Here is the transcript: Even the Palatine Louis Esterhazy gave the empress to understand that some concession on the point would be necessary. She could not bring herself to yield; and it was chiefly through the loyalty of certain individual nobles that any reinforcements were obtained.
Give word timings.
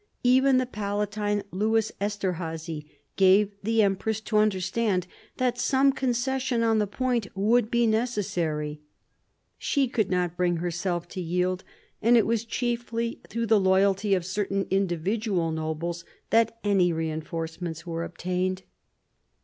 Even 0.23 0.57
the 0.57 0.65
Palatine 0.65 1.43
Louis 1.51 1.91
Esterhazy 2.01 2.87
gave 3.17 3.51
the 3.61 3.83
empress 3.83 4.19
to 4.21 4.37
understand 4.37 5.05
that 5.37 5.59
some 5.59 5.91
concession 5.91 6.63
on 6.63 6.79
the 6.79 6.87
point 6.87 7.27
would 7.37 7.69
be 7.69 7.85
necessary. 7.85 8.81
She 9.59 9.87
could 9.87 10.09
not 10.09 10.35
bring 10.35 10.57
herself 10.57 11.07
to 11.09 11.21
yield; 11.21 11.63
and 12.01 12.17
it 12.17 12.25
was 12.25 12.45
chiefly 12.45 13.21
through 13.29 13.45
the 13.45 13.59
loyalty 13.59 14.15
of 14.15 14.25
certain 14.25 14.65
individual 14.71 15.51
nobles 15.51 16.03
that 16.31 16.57
any 16.63 16.91
reinforcements 16.91 17.85
were 17.85 18.03
obtained. 18.03 18.63